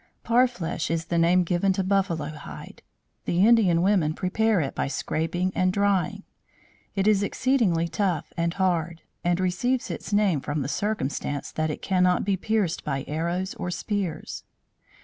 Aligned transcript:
Parfleche 0.25 0.89
is 0.89 1.05
the 1.05 1.19
name 1.19 1.43
given 1.43 1.73
to 1.73 1.83
buffalo 1.83 2.29
hide. 2.29 2.81
The 3.25 3.45
Indian 3.47 3.83
women 3.83 4.15
prepare 4.15 4.59
it 4.59 4.73
by 4.73 4.87
scraping 4.87 5.51
and 5.53 5.71
drying. 5.71 6.23
It 6.95 7.07
is 7.07 7.21
exceedingly 7.21 7.87
tough 7.87 8.33
and 8.35 8.51
hard, 8.55 9.03
and 9.23 9.39
receives 9.39 9.91
its 9.91 10.11
name 10.11 10.41
from 10.41 10.63
the 10.63 10.67
circumstance 10.67 11.51
that 11.51 11.69
it 11.69 11.83
cannot 11.83 12.25
be 12.25 12.35
pierced 12.35 12.83
by 12.83 13.05
arrows 13.07 13.53
or 13.53 13.69
spears. 13.69 14.43